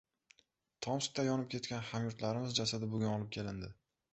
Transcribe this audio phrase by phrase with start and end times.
[0.85, 3.71] Tomskda yonib ketgan hamyurtlarimiz jasadi bugun olib kelindi